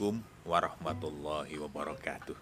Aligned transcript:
Assalamualaikum 0.00 0.48
warahmatullahi 0.48 1.54
wabarakatuh. 1.60 2.36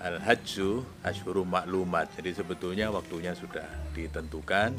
Al-Hajju 0.00 0.80
Ashuru 1.04 1.44
Maklumat. 1.44 2.08
Jadi 2.16 2.40
sebetulnya 2.40 2.88
waktunya 2.88 3.36
sudah 3.36 3.68
ditentukan. 3.92 4.72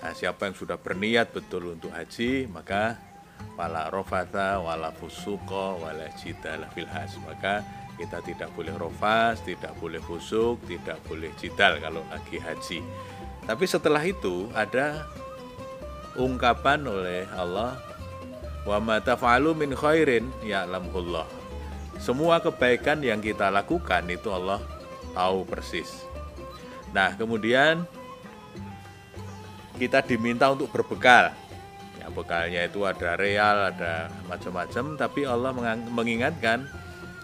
Nah, 0.00 0.12
siapa 0.16 0.48
yang 0.48 0.56
sudah 0.56 0.80
berniat 0.80 1.36
betul 1.36 1.76
untuk 1.76 1.92
haji, 1.92 2.48
maka 2.48 2.96
wala 3.60 3.92
rofata, 3.92 4.56
wala 4.64 4.88
fusuko, 4.96 5.84
wala 5.84 6.08
jidal 6.16 6.64
fil 6.72 6.88
haj. 6.88 7.12
Maka 7.28 7.60
kita 8.00 8.24
tidak 8.24 8.48
boleh 8.56 8.72
rofas, 8.72 9.44
tidak 9.44 9.76
boleh 9.76 10.00
fusuk, 10.00 10.64
tidak 10.64 10.96
boleh 11.04 11.28
jidal 11.36 11.76
kalau 11.76 12.00
lagi 12.08 12.40
haji. 12.40 12.80
Tapi 13.44 13.64
setelah 13.68 14.00
itu 14.00 14.48
ada 14.56 15.04
ungkapan 16.16 16.80
oleh 16.88 17.28
Allah 17.36 17.91
wa 18.62 18.78
ma 18.78 18.96
taf'alu 19.02 19.54
min 19.58 19.74
khairin 19.74 20.30
ya'lamullah. 20.46 21.26
Semua 21.98 22.42
kebaikan 22.42 22.98
yang 23.02 23.22
kita 23.22 23.50
lakukan 23.50 24.02
itu 24.10 24.30
Allah 24.30 24.58
tahu 25.14 25.46
persis. 25.46 26.02
Nah, 26.90 27.14
kemudian 27.14 27.86
kita 29.78 30.02
diminta 30.02 30.50
untuk 30.50 30.70
berbekal. 30.70 31.30
Ya, 32.02 32.06
bekalnya 32.10 32.66
itu 32.66 32.82
ada 32.82 33.14
real, 33.14 33.70
ada 33.70 34.10
macam-macam, 34.26 34.98
tapi 34.98 35.22
Allah 35.22 35.54
mengingatkan 35.90 36.66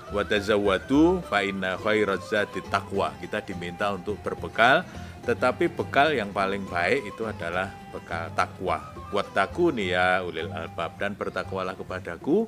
wa 0.09 0.23
tazawwadu 0.25 1.20
fa 1.27 1.42
inna 1.42 1.77
khairazati 1.77 2.62
taqwa. 2.70 3.12
Kita 3.19 3.42
diminta 3.42 3.91
untuk 3.92 4.16
berbekal, 4.23 4.86
tetapi 5.27 5.69
bekal 5.75 6.14
yang 6.14 6.30
paling 6.30 6.64
baik 6.70 7.05
itu 7.11 7.27
adalah 7.27 7.75
bekal 7.91 8.30
takwa. 8.33 8.80
Wattaquni 9.09 9.97
ya 9.97 10.20
ulil 10.20 10.53
albab 10.53 11.01
dan 11.01 11.17
bertakwalah 11.17 11.73
kepadaku 11.73 12.45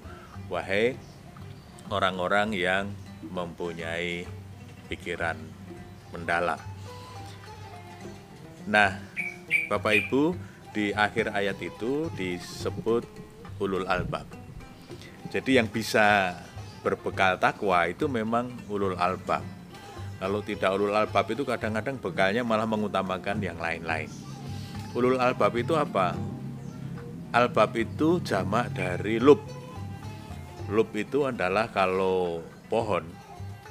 wahai 0.52 0.92
orang-orang 1.88 2.52
yang 2.52 2.84
mempunyai 3.32 4.28
pikiran 4.92 5.40
mendalam. 6.12 6.60
Nah, 8.68 9.00
Bapak 9.72 10.04
Ibu, 10.06 10.36
di 10.70 10.92
akhir 10.92 11.32
ayat 11.32 11.56
itu 11.64 12.12
disebut 12.14 13.08
ulul 13.58 13.88
albab. 13.88 14.28
Jadi 15.30 15.58
yang 15.58 15.70
bisa 15.70 16.36
berbekal 16.84 17.38
takwa 17.38 17.86
itu 17.86 18.04
memang 18.10 18.50
ulul 18.66 18.98
albab. 18.98 19.42
Kalau 20.20 20.44
tidak 20.44 20.70
ulul 20.76 20.92
albab 20.92 21.24
itu 21.32 21.42
kadang-kadang 21.48 21.96
bekalnya 21.96 22.44
malah 22.44 22.68
mengutamakan 22.68 23.40
yang 23.40 23.56
lain-lain. 23.56 24.12
Ulul 24.92 25.16
albab 25.16 25.54
itu 25.56 25.72
apa? 25.78 26.12
Albab 27.30 27.78
itu 27.78 28.18
jamak 28.26 28.74
dari 28.74 29.22
lub. 29.22 29.38
Lub 30.66 30.90
itu 30.98 31.30
adalah 31.30 31.70
kalau 31.70 32.42
pohon 32.66 33.06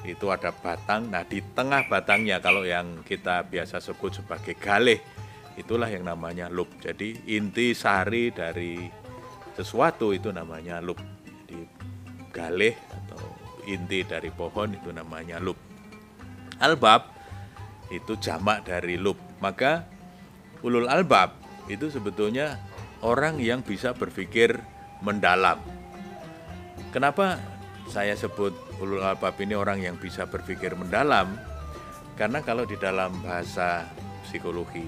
itu 0.08 0.32
ada 0.32 0.56
batang, 0.56 1.12
nah 1.12 1.28
di 1.28 1.44
tengah 1.44 1.84
batangnya 1.92 2.40
kalau 2.40 2.64
yang 2.64 3.04
kita 3.04 3.44
biasa 3.44 3.84
sebut 3.84 4.24
sebagai 4.24 4.56
galih, 4.56 5.04
itulah 5.60 5.92
yang 5.92 6.08
namanya 6.08 6.48
lub. 6.48 6.72
Jadi 6.80 7.36
inti 7.36 7.76
sari 7.76 8.32
dari 8.32 8.88
sesuatu 9.60 10.16
itu 10.16 10.32
namanya 10.32 10.80
lub. 10.80 11.00
Di 11.44 11.60
galih 12.32 12.80
atau 12.96 13.20
inti 13.68 14.08
dari 14.08 14.32
pohon 14.32 14.72
itu 14.72 14.96
namanya 14.96 15.36
lub. 15.44 15.60
Albab 16.64 17.12
itu 17.92 18.16
jamak 18.23 18.64
dari 18.64 18.96
lub. 18.96 19.20
Maka 19.44 19.84
ulul 20.64 20.88
albab 20.88 21.36
itu 21.68 21.92
sebetulnya 21.92 22.56
orang 23.02 23.39
yang 23.39 23.64
bisa 23.64 23.95
berpikir 23.95 24.59
mendalam. 25.00 25.59
Kenapa 26.92 27.39
saya 27.87 28.17
sebut 28.17 28.52
ulul 28.82 29.04
albab 29.05 29.37
ini 29.39 29.55
orang 29.55 29.80
yang 29.83 29.95
bisa 29.95 30.27
berpikir 30.27 30.76
mendalam? 30.76 31.38
Karena 32.20 32.43
kalau 32.43 32.67
di 32.67 32.76
dalam 32.76 33.15
bahasa 33.23 33.88
psikologi, 34.27 34.83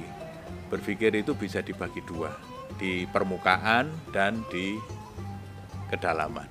berpikir 0.67 1.15
itu 1.15 1.31
bisa 1.37 1.63
dibagi 1.63 2.03
dua, 2.03 2.35
di 2.75 3.07
permukaan 3.07 4.11
dan 4.11 4.43
di 4.51 4.75
kedalaman. 5.87 6.49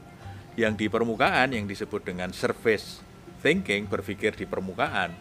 Yang 0.56 0.74
di 0.80 0.86
permukaan 0.88 1.52
yang 1.52 1.68
disebut 1.68 2.08
dengan 2.08 2.32
surface 2.32 3.04
thinking, 3.44 3.88
berpikir 3.88 4.32
di 4.36 4.48
permukaan, 4.48 5.12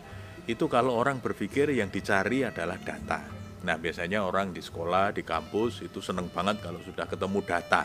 itu 0.47 0.67
kalau 0.72 0.95
orang 0.95 1.19
berpikir 1.19 1.72
yang 1.75 1.91
dicari 1.91 2.47
adalah 2.47 2.79
data 2.79 3.38
Nah, 3.59 3.75
biasanya 3.75 4.24
orang 4.24 4.56
di 4.56 4.64
sekolah, 4.64 5.12
di 5.12 5.24
kampus 5.28 5.84
itu 5.84 6.00
seneng 6.00 6.31
banget 6.31 6.64
kalau 6.64 6.80
sudah 6.80 7.03
ketemu 7.03 7.40
data. 7.44 7.84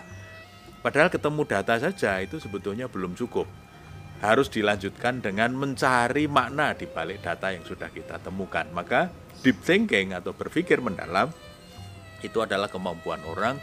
Padahal 0.79 1.11
ketemu 1.11 1.43
data 1.49 1.75
saja 1.81 2.21
itu 2.23 2.39
sebetulnya 2.39 2.87
belum 2.87 3.19
cukup. 3.19 3.49
Harus 4.23 4.47
dilanjutkan 4.53 5.19
dengan 5.19 5.51
mencari 5.57 6.31
makna 6.31 6.77
di 6.79 6.87
balik 6.87 7.27
data 7.27 7.51
yang 7.51 7.67
sudah 7.67 7.91
kita 7.91 8.23
temukan. 8.23 8.69
Maka 8.71 9.11
deep 9.43 9.59
thinking 9.67 10.15
atau 10.15 10.31
berpikir 10.31 10.79
mendalam 10.79 11.35
itu 12.23 12.39
adalah 12.39 12.71
kemampuan 12.71 13.21
orang 13.27 13.59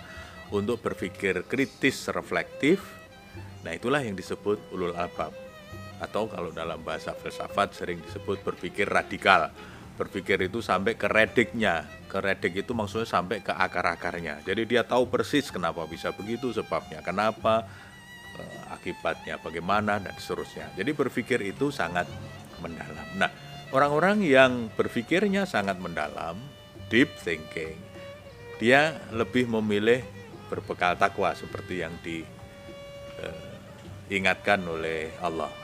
untuk 0.51 0.83
berpikir 0.83 1.47
kritis, 1.47 2.11
reflektif. 2.11 2.83
Nah, 3.63 3.71
itulah 3.71 4.03
yang 4.03 4.19
disebut 4.19 4.59
ulul 4.75 4.93
albab. 4.99 5.31
Atau 6.01 6.27
kalau 6.27 6.51
dalam 6.51 6.81
bahasa 6.81 7.13
filsafat 7.15 7.77
sering 7.77 8.01
disebut 8.01 8.41
berpikir 8.41 8.89
radikal 8.89 9.53
berpikir 10.01 10.41
itu 10.49 10.65
sampai 10.65 10.97
ke 10.97 11.05
rediknya. 11.05 11.85
Ke 12.09 12.17
redik 12.17 12.65
itu 12.65 12.73
maksudnya 12.73 13.05
sampai 13.05 13.45
ke 13.45 13.53
akar-akarnya. 13.53 14.41
Jadi 14.41 14.65
dia 14.65 14.81
tahu 14.81 15.05
persis 15.05 15.53
kenapa 15.53 15.85
bisa 15.85 16.09
begitu, 16.09 16.49
sebabnya 16.49 17.05
kenapa, 17.05 17.69
eh, 18.41 18.73
akibatnya 18.73 19.37
bagaimana, 19.37 20.01
dan 20.01 20.17
seterusnya. 20.17 20.73
Jadi 20.73 20.91
berpikir 20.97 21.37
itu 21.45 21.69
sangat 21.69 22.09
mendalam. 22.57 23.05
Nah, 23.21 23.29
orang-orang 23.69 24.25
yang 24.25 24.73
berpikirnya 24.73 25.45
sangat 25.45 25.77
mendalam, 25.77 26.41
deep 26.89 27.13
thinking, 27.21 27.77
dia 28.57 28.97
lebih 29.13 29.45
memilih 29.45 30.01
berbekal 30.49 30.97
takwa 30.97 31.31
seperti 31.37 31.85
yang 31.85 31.93
diingatkan 34.09 34.65
eh, 34.65 34.73
oleh 34.73 35.13
Allah. 35.21 35.60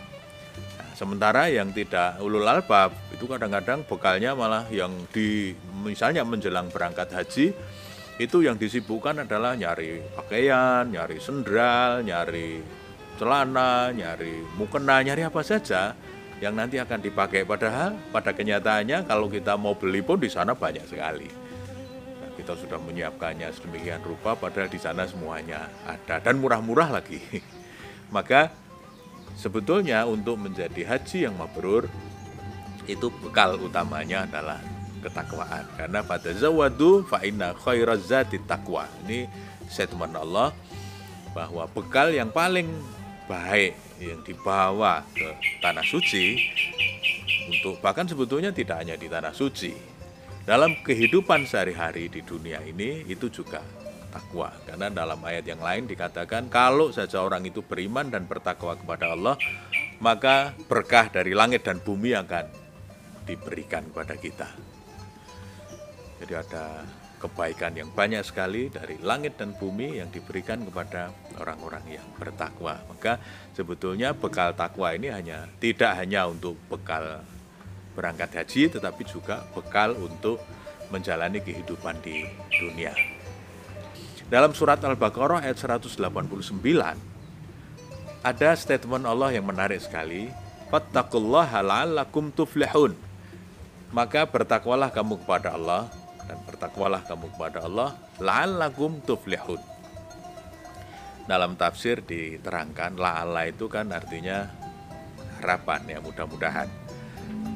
Sementara 0.97 1.46
yang 1.46 1.69
tidak 1.78 2.18
ulul 2.25 2.41
albab 2.41 2.90
itu 3.13 3.30
kadang-kadang 3.30 3.85
bekalnya 3.85 4.34
malah 4.34 4.66
yang 4.74 4.90
di 5.13 5.53
misalnya 5.85 6.25
menjelang 6.25 6.74
berangkat 6.74 7.13
haji 7.13 7.53
itu 8.18 8.38
yang 8.41 8.58
disibukkan 8.58 9.22
adalah 9.22 9.53
nyari 9.53 10.02
pakaian, 10.18 10.90
nyari 10.90 11.22
sendal, 11.22 12.02
nyari 12.02 12.66
celana, 13.22 13.94
nyari 13.94 14.41
mukena, 14.58 15.06
nyari 15.06 15.22
apa 15.22 15.46
saja 15.46 15.94
yang 16.41 16.58
nanti 16.58 16.81
akan 16.81 16.97
dipakai. 16.97 17.46
Padahal 17.46 17.94
pada 18.09 18.34
kenyataannya 18.34 19.06
kalau 19.06 19.29
kita 19.29 19.53
mau 19.53 19.78
beli 19.78 20.02
pun 20.02 20.18
di 20.18 20.34
sana 20.34 20.58
banyak 20.58 20.90
sekali. 20.90 21.29
Nah, 22.25 22.34
kita 22.34 22.58
sudah 22.58 22.81
menyiapkannya 22.81 23.53
sedemikian 23.53 24.02
rupa 24.02 24.34
padahal 24.34 24.66
di 24.66 24.81
sana 24.81 25.06
semuanya 25.06 25.69
ada 25.85 26.18
dan 26.18 26.41
murah-murah 26.41 26.90
lagi. 26.90 27.22
Maka 28.18 28.50
Sebetulnya 29.37 30.09
untuk 30.09 30.41
menjadi 30.41 30.81
haji 30.81 31.29
yang 31.29 31.37
mabrur 31.37 31.85
itu 32.89 33.13
bekal 33.21 33.61
utamanya 33.61 34.25
adalah 34.25 34.57
ketakwaan. 35.05 35.69
Karena 35.77 36.01
pada 36.01 36.33
zawadu 36.33 37.05
fa 37.05 37.21
inna 37.21 37.53
khairazati 37.53 38.41
taqwa. 38.49 38.89
Ini 39.05 39.29
statement 39.69 40.17
Allah 40.17 40.49
bahwa 41.37 41.69
bekal 41.69 42.09
yang 42.17 42.33
paling 42.33 42.65
baik 43.29 43.77
yang 44.01 44.23
dibawa 44.25 45.05
ke 45.13 45.27
tanah 45.61 45.85
suci 45.85 46.39
untuk 47.51 47.77
bahkan 47.83 48.07
sebetulnya 48.07 48.49
tidak 48.49 48.81
hanya 48.81 48.95
di 48.95 49.05
tanah 49.05 49.35
suci 49.35 49.73
dalam 50.47 50.79
kehidupan 50.79 51.43
sehari-hari 51.43 52.07
di 52.07 52.23
dunia 52.23 52.63
ini 52.63 53.03
itu 53.05 53.28
juga 53.28 53.59
takwa. 54.09 54.53
Karena 54.65 54.87
dalam 54.89 55.19
ayat 55.21 55.45
yang 55.45 55.61
lain 55.61 55.85
dikatakan 55.85 56.47
kalau 56.47 56.89
saja 56.89 57.21
orang 57.21 57.45
itu 57.45 57.61
beriman 57.61 58.07
dan 58.07 58.25
bertakwa 58.25 58.75
kepada 58.75 59.13
Allah, 59.13 59.35
maka 59.99 60.53
berkah 60.67 61.09
dari 61.11 61.35
langit 61.37 61.65
dan 61.65 61.79
bumi 61.81 62.13
akan 62.15 62.45
diberikan 63.27 63.83
kepada 63.91 64.15
kita. 64.15 64.49
Jadi 66.17 66.33
ada 66.33 66.85
kebaikan 67.17 67.73
yang 67.73 67.89
banyak 67.89 68.21
sekali 68.21 68.69
dari 68.69 69.01
langit 69.01 69.41
dan 69.41 69.57
bumi 69.57 69.97
yang 69.97 70.09
diberikan 70.13 70.61
kepada 70.61 71.09
orang-orang 71.41 71.97
yang 71.97 72.07
bertakwa. 72.17 72.77
Maka 72.89 73.17
sebetulnya 73.57 74.13
bekal 74.13 74.53
takwa 74.53 74.93
ini 74.93 75.09
hanya 75.09 75.49
tidak 75.57 75.97
hanya 75.97 76.29
untuk 76.29 76.55
bekal 76.69 77.21
berangkat 77.97 78.29
haji 78.37 78.77
tetapi 78.77 79.01
juga 79.09 79.41
bekal 79.57 79.97
untuk 79.97 80.37
menjalani 80.93 81.41
kehidupan 81.41 81.97
di 82.05 82.29
dunia. 82.53 83.16
Dalam 84.28 84.52
surat 84.52 84.76
Al-Baqarah 84.84 85.40
ayat 85.47 85.56
189 85.56 86.03
ada 88.28 88.50
statement 88.59 89.08
Allah 89.08 89.32
yang 89.32 89.47
menarik 89.47 89.79
sekali. 89.79 90.28
La'allakum 90.68 92.35
tuflihun. 92.35 92.91
Maka 93.96 94.28
bertakwalah 94.28 94.91
kamu 94.91 95.24
kepada 95.24 95.56
Allah 95.56 95.88
dan 96.28 96.35
bertakwalah 96.44 97.08
kamu 97.08 97.32
kepada 97.40 97.64
Allah 97.64 97.96
la'allakum 98.20 99.00
tuflihun. 99.08 99.64
dalam 101.28 101.59
tafsir 101.59 102.00
diterangkan 102.03 102.96
la'alla 102.96 103.52
itu 103.52 103.68
kan 103.68 103.91
artinya 103.91 104.47
harapan 105.40 105.84
ya 105.88 106.00
mudah-mudahan. 106.00 106.68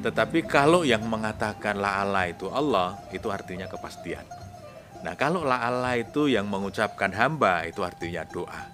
Tetapi 0.04 0.44
kalau 0.44 0.84
yang 0.84 1.04
mengatakan 1.08 1.80
la'alla 1.80 2.28
itu 2.28 2.52
Allah, 2.52 3.00
itu 3.16 3.32
artinya 3.32 3.64
kepastian. 3.68 4.41
Nah 5.02 5.18
kalau 5.18 5.42
la'alla 5.42 5.98
itu 5.98 6.30
yang 6.30 6.46
mengucapkan 6.46 7.10
hamba, 7.10 7.66
itu 7.66 7.82
artinya 7.82 8.22
doa. 8.26 8.70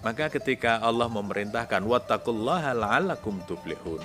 Maka 0.00 0.32
ketika 0.32 0.80
Allah 0.80 1.08
memerintahkan 1.12 1.84
wattaqullaha 1.84 2.72
la'allakum 2.72 3.44
tuflihun 3.44 4.00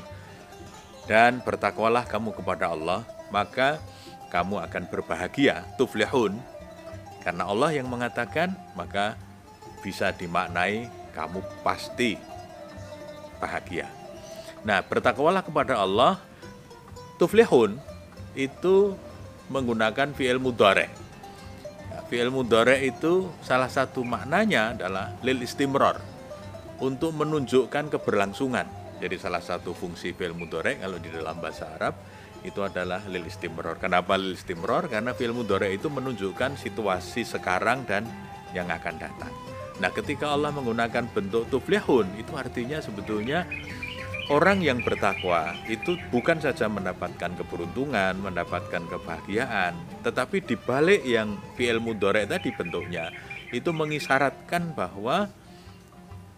dan 1.07 1.39
bertakwalah 1.41 2.03
kamu 2.07 2.35
kepada 2.35 2.75
Allah, 2.75 3.07
maka 3.31 3.79
kamu 4.31 4.63
akan 4.63 4.83
berbahagia, 4.87 5.63
tuflihun. 5.75 6.39
Karena 7.21 7.47
Allah 7.47 7.69
yang 7.75 7.87
mengatakan, 7.91 8.55
maka 8.73 9.19
bisa 9.83 10.09
dimaknai 10.15 10.87
kamu 11.11 11.43
pasti 11.61 12.15
bahagia. 13.37 13.85
Nah, 14.63 14.81
bertakwalah 14.85 15.43
kepada 15.43 15.77
Allah, 15.81 16.17
tuflihun 17.17 17.77
itu 18.33 18.95
menggunakan 19.51 20.15
fi'il 20.15 20.39
mudhari. 20.39 21.00
Fi'il 22.11 22.27
mudhari 22.27 22.91
itu 22.91 23.31
salah 23.39 23.71
satu 23.71 24.03
maknanya 24.03 24.75
adalah 24.75 25.15
lil 25.23 25.47
istimror 25.47 25.95
untuk 26.83 27.15
menunjukkan 27.15 27.87
keberlangsungan. 27.87 28.67
Jadi 28.99 29.15
salah 29.15 29.39
satu 29.39 29.71
fungsi 29.71 30.11
fi'il 30.11 30.35
mudhari 30.35 30.75
kalau 30.75 30.99
di 30.99 31.07
dalam 31.07 31.39
bahasa 31.39 31.71
Arab 31.71 31.95
itu 32.43 32.59
adalah 32.67 32.99
lil 33.07 33.23
istimror. 33.23 33.79
Kenapa 33.79 34.19
lil 34.19 34.35
istimror? 34.35 34.91
Karena 34.91 35.15
fi'il 35.15 35.31
mudhari 35.31 35.79
itu 35.79 35.87
menunjukkan 35.87 36.59
situasi 36.59 37.23
sekarang 37.23 37.87
dan 37.87 38.03
yang 38.51 38.67
akan 38.67 38.99
datang. 38.99 39.31
Nah, 39.79 39.87
ketika 39.95 40.35
Allah 40.35 40.51
menggunakan 40.51 41.07
bentuk 41.15 41.47
tuflihun, 41.47 42.11
itu 42.19 42.35
artinya 42.35 42.83
sebetulnya 42.83 43.47
orang 44.29 44.61
yang 44.61 44.83
bertakwa 44.85 45.55
itu 45.65 45.97
bukan 46.13 46.37
saja 46.37 46.69
mendapatkan 46.69 47.33
keberuntungan, 47.39 48.19
mendapatkan 48.21 48.83
kebahagiaan, 48.85 49.73
tetapi 50.05 50.43
di 50.45 50.59
balik 50.59 51.01
yang 51.01 51.39
fi'il 51.57 51.81
mudhari 51.81 52.29
tadi 52.29 52.53
bentuknya 52.53 53.09
itu 53.51 53.73
mengisyaratkan 53.73 54.77
bahwa 54.77 55.31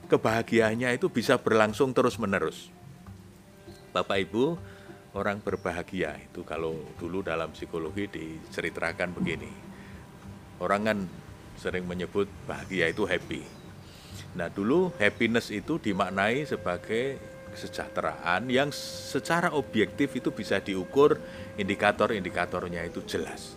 kebahagiaannya 0.08 0.96
itu 0.96 1.10
bisa 1.10 1.42
berlangsung 1.42 1.92
terus-menerus. 1.92 2.70
Bapak 3.94 4.26
Ibu, 4.30 4.58
orang 5.14 5.42
berbahagia 5.42 6.18
itu 6.18 6.42
kalau 6.42 6.74
dulu 6.98 7.22
dalam 7.22 7.54
psikologi 7.54 8.10
diceritakan 8.10 9.14
begini. 9.14 9.52
Orang 10.58 10.82
kan 10.90 10.98
sering 11.58 11.86
menyebut 11.86 12.26
bahagia 12.50 12.90
itu 12.90 13.06
happy. 13.06 13.46
Nah, 14.34 14.50
dulu 14.50 14.90
happiness 14.98 15.54
itu 15.54 15.78
dimaknai 15.78 16.50
sebagai 16.50 17.33
kesejahteraan 17.54 18.50
yang 18.50 18.74
secara 18.74 19.54
objektif 19.54 20.12
itu 20.18 20.34
bisa 20.34 20.58
diukur 20.60 21.22
indikator-indikatornya 21.56 22.84
itu 22.90 23.06
jelas. 23.06 23.54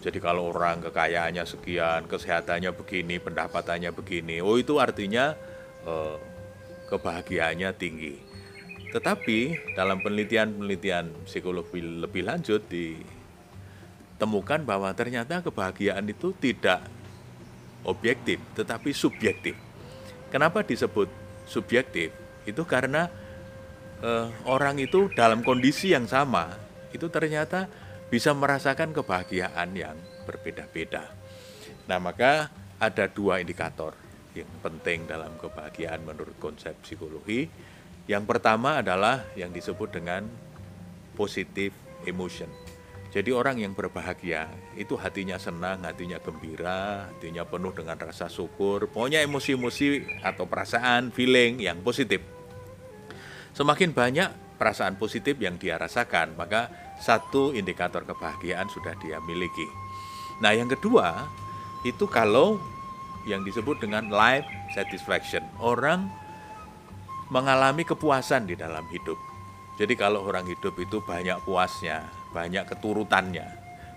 Jadi 0.00 0.22
kalau 0.22 0.54
orang 0.54 0.80
kekayaannya 0.86 1.44
sekian, 1.44 2.06
kesehatannya 2.06 2.70
begini, 2.72 3.18
pendapatannya 3.18 3.90
begini, 3.90 4.38
oh 4.38 4.54
itu 4.56 4.78
artinya 4.78 5.34
eh, 5.84 6.16
kebahagiaannya 6.88 7.70
tinggi. 7.74 8.14
Tetapi 8.94 9.74
dalam 9.74 9.98
penelitian-penelitian 10.00 11.26
psikologi 11.26 11.82
lebih 11.82 12.22
lanjut 12.22 12.62
ditemukan 12.70 14.62
bahwa 14.62 14.94
ternyata 14.94 15.42
kebahagiaan 15.42 16.06
itu 16.06 16.32
tidak 16.38 16.86
objektif, 17.82 18.38
tetapi 18.54 18.94
subjektif. 18.94 19.58
Kenapa 20.30 20.62
disebut 20.62 21.10
subjektif? 21.46 22.25
Itu 22.46 22.64
karena 22.64 23.10
eh, 24.00 24.26
orang 24.46 24.78
itu 24.78 25.12
dalam 25.12 25.42
kondisi 25.42 25.92
yang 25.92 26.06
sama, 26.06 26.54
itu 26.94 27.10
ternyata 27.10 27.66
bisa 28.06 28.30
merasakan 28.32 28.94
kebahagiaan 28.94 29.74
yang 29.74 29.98
berbeda-beda. 30.24 31.10
Nah, 31.90 31.98
maka 31.98 32.48
ada 32.78 33.10
dua 33.10 33.42
indikator 33.42 33.92
yang 34.32 34.48
penting 34.62 35.04
dalam 35.10 35.34
kebahagiaan 35.36 36.06
menurut 36.06 36.38
konsep 36.38 36.76
psikologi. 36.86 37.50
Yang 38.06 38.24
pertama 38.30 38.78
adalah 38.78 39.26
yang 39.34 39.50
disebut 39.50 39.98
dengan 39.98 40.30
positive 41.18 41.74
emotion 42.06 42.46
jadi 43.16 43.32
orang 43.32 43.64
yang 43.64 43.72
berbahagia 43.72 44.44
itu 44.76 44.92
hatinya 45.00 45.40
senang, 45.40 45.80
hatinya 45.88 46.20
gembira, 46.20 47.08
hatinya 47.08 47.48
penuh 47.48 47.72
dengan 47.72 47.96
rasa 47.96 48.28
syukur, 48.28 48.92
pokoknya 48.92 49.24
emosi-emosi 49.24 50.20
atau 50.20 50.44
perasaan, 50.44 51.08
feeling 51.16 51.56
yang 51.64 51.80
positif. 51.80 52.35
Semakin 53.56 53.96
banyak 53.96 54.60
perasaan 54.60 55.00
positif 55.00 55.40
yang 55.40 55.56
dia 55.56 55.80
rasakan, 55.80 56.36
maka 56.36 56.68
satu 57.00 57.56
indikator 57.56 58.04
kebahagiaan 58.04 58.68
sudah 58.68 58.92
dia 59.00 59.16
miliki. 59.24 59.64
Nah, 60.44 60.52
yang 60.52 60.68
kedua 60.68 61.24
itu 61.88 62.04
kalau 62.04 62.60
yang 63.26 63.42
disebut 63.42 63.82
dengan 63.82 64.08
life 64.08 64.46
satisfaction. 64.72 65.42
Orang 65.58 66.08
mengalami 67.28 67.82
kepuasan 67.82 68.46
di 68.46 68.54
dalam 68.54 68.86
hidup. 68.94 69.18
Jadi 69.76 69.92
kalau 69.98 70.24
orang 70.24 70.46
hidup 70.46 70.72
itu 70.78 71.02
banyak 71.02 71.36
puasnya, 71.42 72.06
banyak 72.32 72.64
keturutannya, 72.64 73.44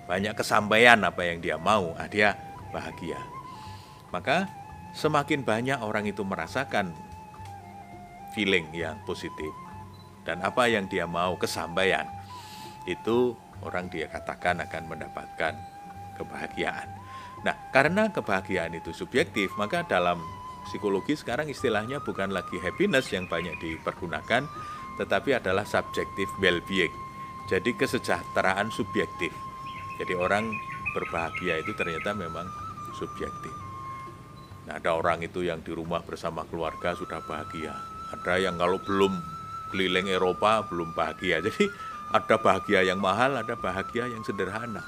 banyak 0.10 0.34
kesampaian 0.36 1.00
apa 1.06 1.22
yang 1.24 1.40
dia 1.40 1.56
mau, 1.56 1.94
ah, 1.96 2.10
dia 2.10 2.36
bahagia. 2.74 3.22
Maka 4.10 4.50
semakin 4.98 5.46
banyak 5.46 5.80
orang 5.80 6.10
itu 6.10 6.26
merasakan 6.26 6.92
feeling 8.40 8.72
yang 8.72 8.96
positif 9.04 9.52
dan 10.24 10.40
apa 10.40 10.72
yang 10.72 10.88
dia 10.88 11.04
mau 11.04 11.36
kesampaian, 11.36 12.08
itu 12.88 13.36
orang 13.60 13.92
dia 13.92 14.08
katakan 14.08 14.64
akan 14.64 14.88
mendapatkan 14.88 15.60
kebahagiaan. 16.16 16.88
Nah, 17.44 17.56
karena 17.76 18.08
kebahagiaan 18.08 18.72
itu 18.80 18.96
subjektif, 18.96 19.52
maka 19.60 19.84
dalam 19.84 20.24
psikologi 20.64 21.20
sekarang 21.20 21.52
istilahnya 21.52 22.00
bukan 22.00 22.32
lagi 22.32 22.56
happiness 22.64 23.12
yang 23.12 23.28
banyak 23.28 23.60
dipergunakan, 23.60 24.48
tetapi 24.96 25.36
adalah 25.36 25.68
subjective 25.68 26.32
well-being 26.40 26.92
jadi 27.50 27.74
kesejahteraan 27.74 28.70
subjektif. 28.70 29.34
Jadi 29.98 30.14
orang 30.14 30.54
berbahagia 30.94 31.58
itu 31.58 31.74
ternyata 31.74 32.14
memang 32.14 32.46
subjektif. 32.94 33.52
Nah, 34.70 34.78
ada 34.78 34.94
orang 34.94 35.26
itu 35.26 35.42
yang 35.42 35.66
di 35.66 35.74
rumah 35.74 36.06
bersama 36.06 36.46
keluarga 36.46 36.94
sudah 36.94 37.26
bahagia. 37.26 37.74
Ada 38.14 38.42
yang 38.42 38.58
kalau 38.58 38.82
belum 38.82 39.14
keliling 39.70 40.10
Eropa 40.10 40.66
belum 40.66 40.98
bahagia. 40.98 41.42
Jadi 41.46 41.70
ada 42.10 42.36
bahagia 42.42 42.82
yang 42.82 42.98
mahal, 42.98 43.38
ada 43.38 43.54
bahagia 43.54 44.10
yang 44.10 44.26
sederhana. 44.26 44.82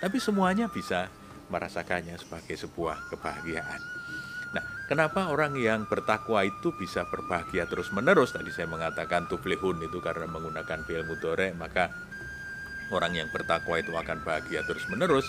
Tapi 0.00 0.20
semuanya 0.20 0.68
bisa 0.68 1.08
merasakannya 1.48 2.16
sebagai 2.20 2.56
sebuah 2.56 3.10
kebahagiaan. 3.10 3.80
Nah, 4.52 4.64
kenapa 4.86 5.28
orang 5.32 5.56
yang 5.56 5.88
bertakwa 5.88 6.44
itu 6.44 6.72
bisa 6.76 7.08
berbahagia 7.08 7.64
terus-menerus? 7.66 8.36
Tadi 8.36 8.52
saya 8.52 8.68
mengatakan 8.68 9.26
tuflihun 9.26 9.80
itu 9.82 9.98
karena 10.04 10.28
menggunakan 10.28 10.84
fi'il 10.84 11.04
mudhari, 11.04 11.52
maka 11.56 11.90
orang 12.92 13.16
yang 13.18 13.28
bertakwa 13.32 13.80
itu 13.80 13.92
akan 13.92 14.20
bahagia 14.24 14.64
terus-menerus. 14.64 15.28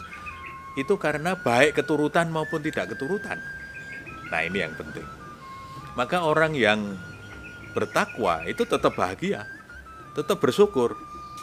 Itu 0.80 0.96
karena 0.96 1.36
baik 1.36 1.84
keturutan 1.84 2.32
maupun 2.32 2.64
tidak 2.64 2.96
keturutan. 2.96 3.40
Nah, 4.32 4.42
ini 4.48 4.64
yang 4.64 4.72
penting. 4.80 5.04
Maka 6.00 6.24
orang 6.24 6.56
yang 6.56 6.96
bertakwa 7.72 8.44
itu 8.46 8.68
tetap 8.68 8.94
bahagia, 8.94 9.48
tetap 10.14 10.38
bersyukur. 10.44 10.96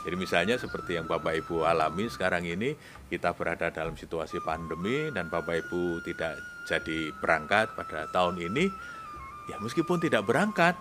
Jadi 0.07 0.15
misalnya 0.15 0.57
seperti 0.57 0.97
yang 0.97 1.05
Bapak 1.05 1.37
Ibu 1.45 1.67
alami 1.69 2.09
sekarang 2.09 2.47
ini, 2.47 2.73
kita 3.13 3.35
berada 3.35 3.69
dalam 3.69 3.99
situasi 3.99 4.41
pandemi 4.41 5.11
dan 5.13 5.29
Bapak 5.29 5.67
Ibu 5.67 6.01
tidak 6.07 6.39
jadi 6.71 7.13
berangkat 7.19 7.75
pada 7.77 8.09
tahun 8.15 8.41
ini, 8.41 8.71
ya 9.51 9.57
meskipun 9.61 10.01
tidak 10.01 10.25
berangkat, 10.25 10.79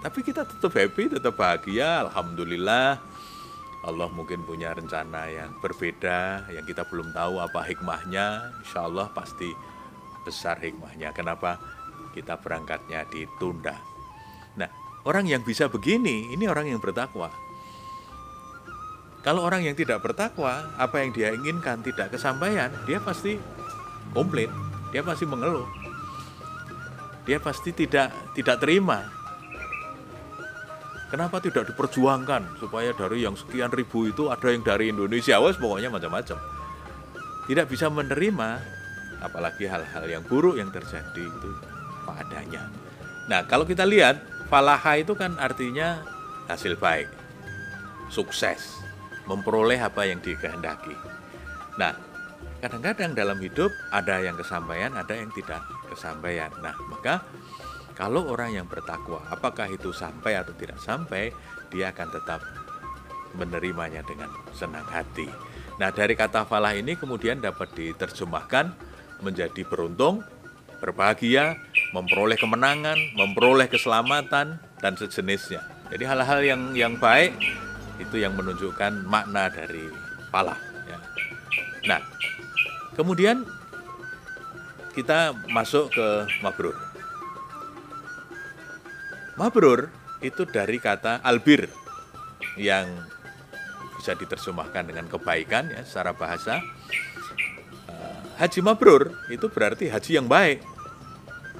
tapi 0.00 0.22
kita 0.22 0.46
tetap 0.46 0.70
happy, 0.70 1.10
tetap 1.10 1.34
bahagia, 1.34 2.06
alhamdulillah. 2.06 3.02
Allah 3.82 4.08
mungkin 4.10 4.42
punya 4.46 4.74
rencana 4.74 5.26
yang 5.30 5.50
berbeda, 5.58 6.50
yang 6.50 6.66
kita 6.66 6.86
belum 6.86 7.10
tahu 7.14 7.42
apa 7.42 7.62
hikmahnya. 7.66 8.54
Insya 8.62 8.86
Allah 8.86 9.10
pasti 9.10 9.50
besar 10.22 10.58
hikmahnya. 10.62 11.14
Kenapa 11.14 11.58
kita 12.14 12.38
berangkatnya 12.38 13.06
ditunda? 13.10 13.97
Orang 15.08 15.24
yang 15.24 15.40
bisa 15.40 15.72
begini, 15.72 16.28
ini 16.36 16.44
orang 16.44 16.68
yang 16.68 16.76
bertakwa. 16.84 17.32
Kalau 19.24 19.40
orang 19.40 19.64
yang 19.64 19.72
tidak 19.72 20.04
bertakwa, 20.04 20.68
apa 20.76 21.00
yang 21.00 21.16
dia 21.16 21.32
inginkan 21.32 21.80
tidak 21.80 22.12
kesampaian, 22.12 22.68
dia 22.84 23.00
pasti 23.00 23.40
komplain 24.12 24.68
dia 24.88 25.04
pasti 25.04 25.28
mengeluh. 25.28 25.68
Dia 27.28 27.36
pasti 27.36 27.76
tidak 27.76 28.08
tidak 28.32 28.56
terima. 28.60 29.04
Kenapa 31.08 31.40
tidak 31.40 31.72
diperjuangkan 31.72 32.60
supaya 32.60 32.92
dari 32.92 33.24
yang 33.24 33.32
sekian 33.32 33.72
ribu 33.72 34.08
itu 34.08 34.28
ada 34.28 34.52
yang 34.52 34.60
dari 34.60 34.92
Indonesia, 34.92 35.40
wes 35.40 35.56
pokoknya 35.56 35.88
macam-macam. 35.88 36.36
Tidak 37.48 37.64
bisa 37.64 37.88
menerima 37.88 38.48
apalagi 39.24 39.64
hal-hal 39.64 40.04
yang 40.04 40.24
buruk 40.24 40.60
yang 40.60 40.68
terjadi 40.68 41.24
itu 41.24 41.50
apa 42.04 42.12
adanya. 42.24 42.68
Nah, 43.28 43.44
kalau 43.48 43.64
kita 43.64 43.88
lihat 43.88 44.20
falaha 44.48 44.96
itu 44.96 45.12
kan 45.12 45.36
artinya 45.36 46.02
hasil 46.48 46.80
baik, 46.80 47.08
sukses, 48.08 48.80
memperoleh 49.28 49.76
apa 49.76 50.08
yang 50.08 50.18
dikehendaki. 50.24 50.96
Nah, 51.76 51.92
kadang-kadang 52.64 53.12
dalam 53.12 53.38
hidup 53.38 53.70
ada 53.92 54.18
yang 54.24 54.34
kesampaian, 54.34 54.90
ada 54.96 55.14
yang 55.14 55.28
tidak 55.36 55.60
kesampaian. 55.92 56.48
Nah, 56.64 56.74
maka 56.88 57.22
kalau 57.92 58.32
orang 58.32 58.56
yang 58.56 58.66
bertakwa, 58.66 59.20
apakah 59.28 59.68
itu 59.68 59.92
sampai 59.92 60.40
atau 60.40 60.56
tidak 60.56 60.80
sampai, 60.80 61.30
dia 61.68 61.92
akan 61.92 62.08
tetap 62.08 62.40
menerimanya 63.36 64.00
dengan 64.08 64.32
senang 64.56 64.88
hati. 64.88 65.28
Nah, 65.76 65.92
dari 65.92 66.16
kata 66.16 66.48
falah 66.48 66.74
ini 66.74 66.96
kemudian 66.96 67.38
dapat 67.38 67.70
diterjemahkan 67.76 68.72
menjadi 69.20 69.62
beruntung, 69.68 70.24
berbahagia, 70.80 71.58
memperoleh 71.92 72.36
kemenangan, 72.36 72.96
memperoleh 73.16 73.68
keselamatan 73.70 74.60
dan 74.78 74.92
sejenisnya. 74.94 75.64
Jadi 75.88 76.04
hal-hal 76.04 76.40
yang 76.44 76.62
yang 76.76 76.94
baik 77.00 77.32
itu 77.98 78.20
yang 78.20 78.36
menunjukkan 78.36 79.08
makna 79.08 79.48
dari 79.48 79.88
pala. 80.28 80.54
Ya. 80.86 80.98
Nah, 81.88 82.00
kemudian 82.94 83.42
kita 84.92 85.32
masuk 85.48 85.94
ke 85.94 86.08
mabrur. 86.42 86.76
Mabrur 89.38 89.88
itu 90.18 90.42
dari 90.44 90.82
kata 90.82 91.22
albir 91.22 91.70
yang 92.58 92.90
bisa 93.98 94.14
diterjemahkan 94.18 94.90
dengan 94.90 95.06
kebaikan 95.06 95.70
ya 95.70 95.82
secara 95.86 96.10
bahasa. 96.10 96.58
Eh, 97.86 98.18
haji 98.42 98.60
mabrur 98.62 99.14
itu 99.30 99.46
berarti 99.46 99.86
haji 99.86 100.18
yang 100.18 100.26
baik. 100.26 100.62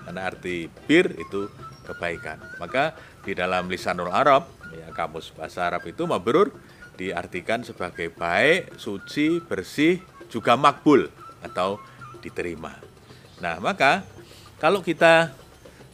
Karena 0.09 0.25
arti 0.25 0.73
bir 0.89 1.21
itu 1.21 1.53
kebaikan. 1.85 2.41
Maka 2.57 2.97
di 3.21 3.37
dalam 3.37 3.69
lisanul 3.69 4.09
Arab 4.09 4.49
ya 4.73 4.89
kamus 4.97 5.37
bahasa 5.37 5.69
Arab 5.69 5.85
itu 5.85 6.09
mabrur 6.09 6.49
diartikan 6.97 7.61
sebagai 7.61 8.09
baik, 8.09 8.81
suci, 8.81 9.45
bersih, 9.45 10.01
juga 10.33 10.57
makbul 10.57 11.13
atau 11.45 11.77
diterima. 12.25 12.73
Nah, 13.45 13.61
maka 13.61 14.01
kalau 14.57 14.81
kita 14.81 15.31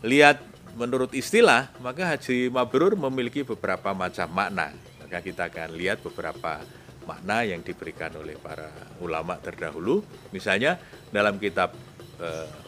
lihat 0.07 0.39
menurut 0.79 1.11
istilah, 1.11 1.75
maka 1.83 2.15
haji 2.15 2.55
mabrur 2.55 2.95
memiliki 2.95 3.43
beberapa 3.43 3.91
macam 3.93 4.31
makna. 4.31 4.71
Maka 5.03 5.21
kita 5.27 5.51
akan 5.51 5.75
lihat 5.75 6.07
beberapa 6.07 6.63
makna 7.05 7.45
yang 7.45 7.61
diberikan 7.67 8.15
oleh 8.17 8.39
para 8.41 8.71
ulama 9.05 9.37
terdahulu. 9.43 10.07
Misalnya 10.33 10.81
dalam 11.13 11.37
kitab 11.37 11.77
eh, 12.23 12.64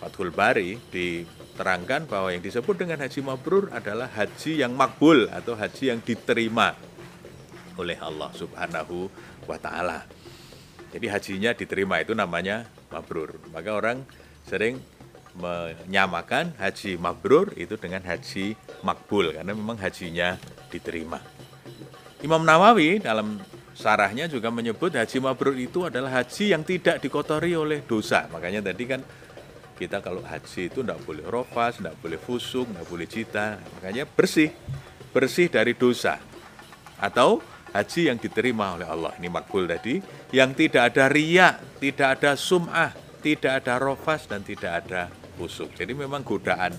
Fathul 0.00 0.32
Bari 0.32 0.80
di 0.88 1.22
terangkan 1.60 2.08
bahwa 2.08 2.32
yang 2.32 2.40
disebut 2.40 2.72
dengan 2.72 3.04
haji 3.04 3.20
mabrur 3.20 3.68
adalah 3.68 4.08
haji 4.08 4.64
yang 4.64 4.72
makbul 4.72 5.28
atau 5.28 5.52
haji 5.52 5.92
yang 5.92 6.00
diterima 6.00 6.72
oleh 7.76 8.00
Allah 8.00 8.32
Subhanahu 8.32 9.12
wa 9.44 9.60
taala. 9.60 10.08
Jadi 10.90 11.06
hajinya 11.06 11.52
diterima 11.52 12.00
itu 12.00 12.16
namanya 12.16 12.64
mabrur. 12.88 13.36
Maka 13.52 13.70
orang 13.76 14.02
sering 14.48 14.80
menyamakan 15.36 16.56
haji 16.58 16.98
mabrur 16.98 17.54
itu 17.54 17.78
dengan 17.78 18.02
haji 18.02 18.58
makbul 18.82 19.30
karena 19.30 19.52
memang 19.54 19.78
hajinya 19.78 20.40
diterima. 20.72 21.22
Imam 22.20 22.42
Nawawi 22.42 23.00
dalam 23.00 23.38
sarahnya 23.72 24.26
juga 24.26 24.50
menyebut 24.50 24.92
haji 24.92 25.18
mabrur 25.22 25.56
itu 25.56 25.86
adalah 25.86 26.20
haji 26.20 26.52
yang 26.52 26.66
tidak 26.66 26.98
dikotori 27.00 27.54
oleh 27.54 27.80
dosa. 27.86 28.26
Makanya 28.28 28.60
tadi 28.60 28.84
kan 28.84 29.00
kita 29.80 30.04
kalau 30.04 30.20
haji 30.20 30.68
itu 30.68 30.84
tidak 30.84 31.00
boleh 31.08 31.24
rofas, 31.24 31.80
tidak 31.80 31.96
boleh 32.04 32.20
fusuk, 32.20 32.68
tidak 32.68 32.84
boleh 32.84 33.08
cita. 33.08 33.56
Makanya 33.80 34.04
bersih, 34.04 34.52
bersih 35.16 35.48
dari 35.48 35.72
dosa. 35.72 36.20
Atau 37.00 37.40
haji 37.72 38.12
yang 38.12 38.20
diterima 38.20 38.76
oleh 38.76 38.84
Allah. 38.84 39.16
Ini 39.16 39.32
makbul 39.32 39.64
tadi. 39.64 40.04
Yang 40.36 40.68
tidak 40.68 40.92
ada 40.92 41.08
riak, 41.08 41.80
tidak 41.80 42.20
ada 42.20 42.36
sum'ah, 42.36 42.92
tidak 43.24 43.64
ada 43.64 43.80
rofas, 43.80 44.28
dan 44.28 44.44
tidak 44.44 44.84
ada 44.84 45.08
fusuk. 45.40 45.72
Jadi 45.72 45.96
memang 45.96 46.20
godaan 46.20 46.76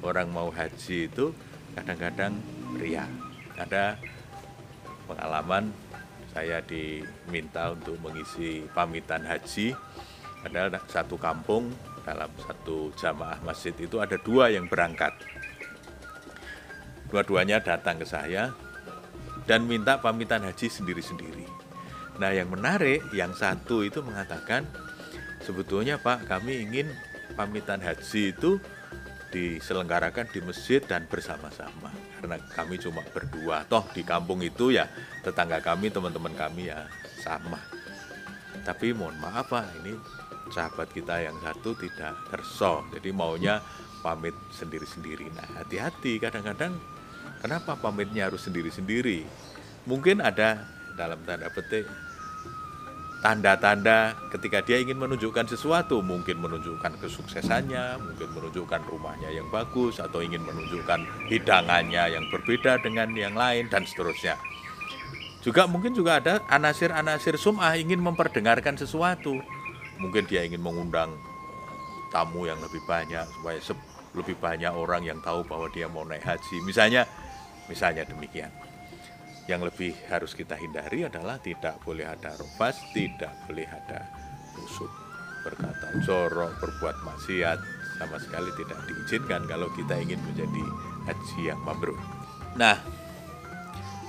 orang 0.00 0.32
mau 0.32 0.48
haji 0.48 1.04
itu 1.04 1.36
kadang-kadang 1.76 2.32
riak. 2.80 3.12
Ada 3.60 4.00
pengalaman 5.04 5.68
saya 6.32 6.64
diminta 6.64 7.76
untuk 7.76 8.00
mengisi 8.00 8.64
pamitan 8.72 9.28
haji. 9.28 9.76
Ada 10.48 10.80
satu 10.88 11.18
kampung 11.18 11.74
dalam 12.02 12.30
satu 12.42 12.90
jamaah 12.94 13.38
masjid 13.42 13.74
itu 13.78 13.98
ada 13.98 14.16
dua 14.20 14.50
yang 14.52 14.66
berangkat. 14.66 15.14
Dua-duanya 17.08 17.64
datang 17.64 17.98
ke 17.98 18.06
saya 18.06 18.52
dan 19.48 19.64
minta 19.64 19.96
pamitan 19.98 20.44
haji 20.44 20.68
sendiri-sendiri. 20.68 21.48
Nah 22.20 22.34
yang 22.34 22.52
menarik, 22.52 23.00
yang 23.14 23.32
satu 23.32 23.86
itu 23.86 24.04
mengatakan, 24.04 24.66
sebetulnya 25.40 25.96
Pak 25.96 26.28
kami 26.28 26.68
ingin 26.68 26.92
pamitan 27.38 27.80
haji 27.80 28.34
itu 28.34 28.60
diselenggarakan 29.28 30.26
di 30.32 30.40
masjid 30.40 30.80
dan 30.80 31.04
bersama-sama 31.04 31.92
karena 32.18 32.40
kami 32.56 32.80
cuma 32.80 33.04
berdua 33.12 33.62
toh 33.68 33.84
di 33.92 34.00
kampung 34.02 34.40
itu 34.40 34.72
ya 34.72 34.88
tetangga 35.20 35.60
kami 35.60 35.92
teman-teman 35.92 36.32
kami 36.32 36.72
ya 36.72 36.88
sama 37.20 37.60
tapi 38.64 38.96
mohon 38.96 39.14
maaf 39.20 39.52
pak 39.52 39.68
ini 39.84 39.94
sahabat 40.50 40.90
kita 40.92 41.22
yang 41.24 41.36
satu 41.40 41.76
tidak 41.78 42.16
kerso 42.28 42.84
jadi 42.92 43.10
maunya 43.12 43.60
pamit 44.00 44.34
sendiri-sendiri. 44.54 45.28
Nah 45.34 45.62
hati-hati 45.62 46.22
kadang-kadang. 46.22 46.74
Kenapa 47.38 47.78
pamitnya 47.78 48.26
harus 48.26 48.42
sendiri-sendiri? 48.50 49.22
Mungkin 49.86 50.18
ada 50.18 50.66
dalam 50.98 51.22
tanda 51.22 51.46
petik 51.54 51.86
tanda-tanda 53.18 54.14
ketika 54.30 54.62
dia 54.62 54.78
ingin 54.82 54.98
menunjukkan 54.98 55.46
sesuatu. 55.46 56.02
Mungkin 56.02 56.38
menunjukkan 56.38 56.98
kesuksesannya 56.98 57.98
mungkin 58.02 58.28
menunjukkan 58.34 58.82
rumahnya 58.86 59.30
yang 59.30 59.46
bagus 59.54 60.02
atau 60.02 60.22
ingin 60.22 60.42
menunjukkan 60.42 61.30
hidangannya 61.30 62.18
yang 62.18 62.24
berbeda 62.30 62.82
dengan 62.82 63.14
yang 63.14 63.34
lain 63.38 63.70
dan 63.70 63.86
seterusnya. 63.86 64.38
Juga 65.38 65.70
mungkin 65.70 65.94
juga 65.94 66.18
ada 66.18 66.42
anasir-anasir 66.50 67.38
sum'ah 67.38 67.78
ingin 67.78 68.02
memperdengarkan 68.02 68.74
sesuatu 68.74 69.38
mungkin 69.98 70.24
dia 70.24 70.46
ingin 70.46 70.62
mengundang 70.62 71.14
tamu 72.08 72.48
yang 72.48 72.58
lebih 72.62 72.80
banyak 72.88 73.26
supaya 73.36 73.60
lebih 74.16 74.36
banyak 74.40 74.72
orang 74.72 75.04
yang 75.04 75.20
tahu 75.20 75.44
bahwa 75.44 75.68
dia 75.68 75.86
mau 75.86 76.02
naik 76.06 76.24
haji. 76.24 76.64
Misalnya, 76.64 77.04
misalnya 77.68 78.08
demikian. 78.08 78.50
Yang 79.48 79.72
lebih 79.72 79.92
harus 80.12 80.32
kita 80.36 80.56
hindari 80.56 81.08
adalah 81.08 81.40
tidak 81.40 81.80
boleh 81.80 82.04
ada 82.04 82.36
rofas, 82.36 82.80
tidak 82.92 83.32
boleh 83.48 83.64
ada 83.64 84.04
busuk, 84.52 84.92
berkata 85.40 85.88
jorok, 86.04 86.52
berbuat 86.60 86.96
maksiat, 87.04 87.58
sama 87.96 88.20
sekali 88.20 88.52
tidak 88.60 88.80
diizinkan 88.84 89.48
kalau 89.48 89.72
kita 89.72 89.96
ingin 89.96 90.20
menjadi 90.20 90.64
haji 91.08 91.40
yang 91.48 91.60
mabrur. 91.64 91.96
Nah, 92.60 92.76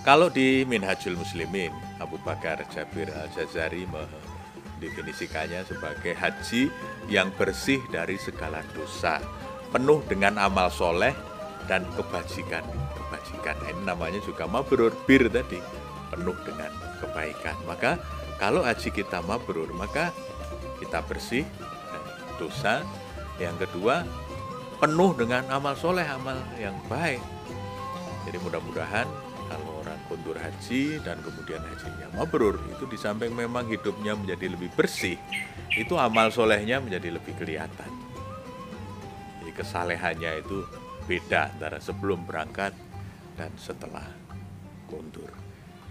kalau 0.04 0.28
di 0.28 0.68
Minhajul 0.68 1.16
Muslimin, 1.16 1.72
Abu 2.04 2.20
Bakar 2.24 2.60
Jabir 2.76 3.08
Al-Jazari 3.08 3.88
mendefinisikannya 4.80 5.68
sebagai 5.68 6.16
haji 6.16 6.72
yang 7.12 7.28
bersih 7.36 7.84
dari 7.92 8.16
segala 8.16 8.64
dosa, 8.72 9.20
penuh 9.76 10.00
dengan 10.08 10.40
amal 10.40 10.72
soleh 10.72 11.12
dan 11.68 11.84
kebajikan. 12.00 12.64
Kebajikan 12.96 13.60
nah, 13.60 13.70
ini 13.76 13.84
namanya 13.84 14.24
juga 14.24 14.48
mabrur 14.48 14.96
bir 15.04 15.28
tadi, 15.28 15.60
penuh 16.16 16.38
dengan 16.48 16.72
kebaikan. 17.04 17.60
Maka 17.68 18.00
kalau 18.40 18.64
haji 18.64 18.88
kita 18.96 19.20
mabrur, 19.20 19.68
maka 19.76 20.16
kita 20.80 21.04
bersih 21.04 21.44
dari 21.92 22.40
dosa. 22.40 22.80
Yang 23.36 23.68
kedua, 23.68 24.08
penuh 24.80 25.12
dengan 25.12 25.44
amal 25.52 25.76
soleh, 25.76 26.08
amal 26.08 26.40
yang 26.56 26.76
baik. 26.88 27.20
Jadi 28.24 28.38
mudah-mudahan 28.40 29.08
kundur 30.10 30.34
haji 30.42 30.98
dan 31.06 31.22
kemudian 31.22 31.62
hajinya 31.62 32.10
mabrur 32.18 32.58
itu 32.74 32.90
di 32.90 32.98
samping 32.98 33.30
memang 33.30 33.70
hidupnya 33.70 34.18
menjadi 34.18 34.50
lebih 34.50 34.74
bersih 34.74 35.22
itu 35.78 35.94
amal 36.02 36.34
solehnya 36.34 36.82
menjadi 36.82 37.14
lebih 37.14 37.38
kelihatan. 37.38 37.92
Jadi 39.40 39.52
kesalehannya 39.54 40.42
itu 40.42 40.66
beda 41.06 41.54
antara 41.54 41.78
sebelum 41.78 42.26
berangkat 42.26 42.74
dan 43.38 43.54
setelah 43.62 44.04
kundur 44.90 45.30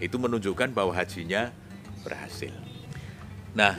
itu 0.03 0.19
menunjukkan 0.19 0.75
bahwa 0.75 0.91
hajinya 0.91 1.55
berhasil. 2.03 2.53
Nah 3.55 3.79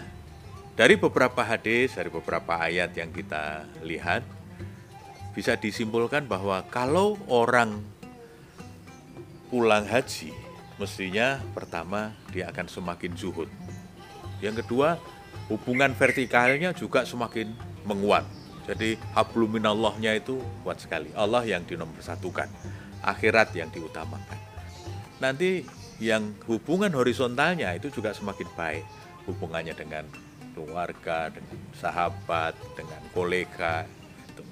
dari 0.80 0.96
beberapa 0.96 1.44
hadis 1.44 2.00
dari 2.00 2.08
beberapa 2.08 2.56
ayat 2.56 2.96
yang 2.96 3.12
kita 3.12 3.68
lihat 3.84 4.24
bisa 5.36 5.60
disimpulkan 5.60 6.24
bahwa 6.24 6.64
kalau 6.72 7.20
orang 7.28 7.99
pulang 9.50 9.84
haji, 9.90 10.30
mestinya 10.78 11.42
pertama 11.58 12.14
dia 12.30 12.48
akan 12.54 12.70
semakin 12.70 13.18
zuhud. 13.18 13.50
Yang 14.40 14.64
kedua, 14.64 15.02
hubungan 15.50 15.92
vertikalnya 15.98 16.72
juga 16.72 17.04
semakin 17.04 17.52
menguat. 17.84 18.24
Jadi 18.70 19.02
habluminallahnya 19.18 20.22
itu 20.22 20.38
kuat 20.62 20.78
sekali. 20.78 21.10
Allah 21.18 21.42
yang 21.42 21.66
dinomorsatukan, 21.66 22.46
akhirat 23.02 23.58
yang 23.58 23.74
diutamakan. 23.74 24.38
Nanti 25.18 25.66
yang 25.98 26.38
hubungan 26.46 26.94
horizontalnya 26.94 27.74
itu 27.74 27.90
juga 27.90 28.14
semakin 28.14 28.48
baik. 28.54 28.86
Hubungannya 29.26 29.74
dengan 29.74 30.06
keluarga, 30.54 31.34
dengan 31.34 31.58
sahabat, 31.74 32.54
dengan 32.78 33.02
kolega, 33.12 33.90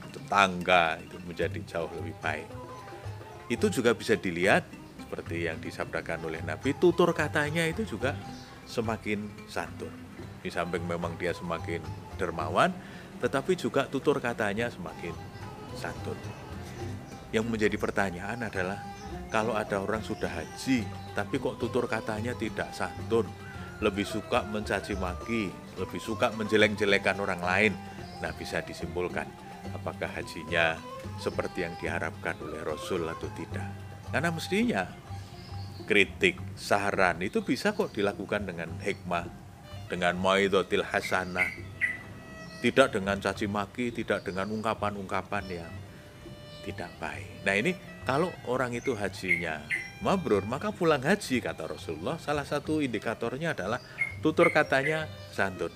tetangga 0.09 0.97
itu 0.99 1.17
menjadi 1.23 1.59
jauh 1.69 1.91
lebih 2.01 2.17
baik. 2.19 2.49
Itu 3.47 3.71
juga 3.71 3.95
bisa 3.95 4.17
dilihat 4.17 4.65
seperti 5.07 5.47
yang 5.47 5.63
disabdakan 5.63 6.27
oleh 6.27 6.43
Nabi, 6.43 6.75
tutur 6.75 7.15
katanya 7.15 7.63
itu 7.63 7.87
juga 7.87 8.11
semakin 8.67 9.47
santun. 9.47 9.95
Di 10.43 10.51
samping 10.51 10.83
memang 10.83 11.15
dia 11.15 11.31
semakin 11.31 11.79
dermawan, 12.19 12.75
tetapi 13.23 13.55
juga 13.55 13.87
tutur 13.87 14.19
katanya 14.19 14.67
semakin 14.67 15.15
santun. 15.79 16.19
Yang 17.31 17.47
menjadi 17.47 17.79
pertanyaan 17.79 18.51
adalah 18.51 18.83
kalau 19.31 19.55
ada 19.55 19.79
orang 19.79 20.03
sudah 20.03 20.27
haji, 20.27 20.83
tapi 21.15 21.39
kok 21.39 21.55
tutur 21.55 21.87
katanya 21.87 22.35
tidak 22.35 22.75
santun, 22.75 23.31
lebih 23.79 24.03
suka 24.03 24.43
mencaci 24.43 24.99
maki, 24.99 25.47
lebih 25.79 26.03
suka 26.03 26.35
menjelek-jelekan 26.35 27.15
orang 27.23 27.39
lain. 27.39 27.73
Nah, 28.19 28.35
bisa 28.35 28.59
disimpulkan 28.59 29.23
apakah 29.71 30.11
hajinya 30.11 30.75
seperti 31.15 31.63
yang 31.63 31.79
diharapkan 31.79 32.35
oleh 32.43 32.59
Rasul 32.67 33.07
atau 33.07 33.31
tidak. 33.31 33.86
Karena 34.11 34.29
mestinya 34.31 34.83
kritik, 35.87 36.39
saran 36.59 37.23
itu 37.23 37.43
bisa 37.43 37.71
kok 37.71 37.95
dilakukan 37.95 38.43
dengan 38.43 38.75
hikmah, 38.79 39.27
dengan 39.87 40.19
maidotil 40.19 40.83
hasanah, 40.83 41.47
tidak 42.59 42.91
dengan 42.95 43.19
caci 43.23 43.47
maki, 43.47 43.95
tidak 43.95 44.27
dengan 44.27 44.51
ungkapan-ungkapan 44.51 45.45
yang 45.47 45.73
tidak 46.67 46.91
baik. 46.99 47.47
Nah 47.47 47.55
ini 47.55 47.71
kalau 48.03 48.27
orang 48.51 48.75
itu 48.75 48.95
hajinya 48.95 49.63
mabrur, 50.03 50.43
maka 50.43 50.75
pulang 50.75 51.03
haji 51.03 51.39
kata 51.39 51.71
Rasulullah. 51.71 52.19
Salah 52.19 52.43
satu 52.43 52.83
indikatornya 52.83 53.55
adalah 53.55 53.79
tutur 54.19 54.51
katanya 54.51 55.07
santun. 55.31 55.71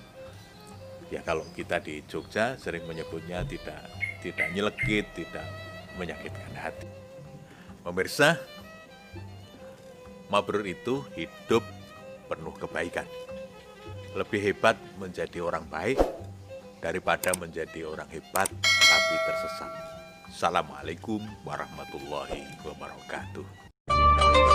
Ya 1.08 1.20
kalau 1.24 1.44
kita 1.52 1.80
di 1.80 2.00
Jogja 2.08 2.56
sering 2.56 2.84
menyebutnya 2.88 3.44
tidak 3.44 3.88
tidak 4.24 4.48
nyelekit, 4.52 5.08
tidak 5.16 5.44
menyakitkan 6.00 6.52
hati. 6.56 7.01
Pemirsa, 7.82 8.38
mabrur 10.30 10.62
itu 10.62 11.02
hidup 11.18 11.66
penuh 12.30 12.54
kebaikan. 12.54 13.02
Lebih 14.14 14.38
hebat 14.38 14.78
menjadi 15.02 15.42
orang 15.42 15.66
baik 15.66 15.98
daripada 16.78 17.34
menjadi 17.34 17.82
orang 17.82 18.06
hebat 18.06 18.46
tapi 18.62 19.14
tersesat. 19.26 19.72
Assalamualaikum 20.30 21.26
warahmatullahi 21.42 22.46
wabarakatuh. 22.62 24.51